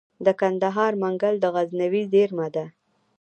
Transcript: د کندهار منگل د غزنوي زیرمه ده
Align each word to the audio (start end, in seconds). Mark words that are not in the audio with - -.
د 0.25 0.27
کندهار 0.39 0.91
منگل 1.03 1.35
د 1.39 1.45
غزنوي 1.55 2.03
زیرمه 2.11 2.47
ده 2.55 2.65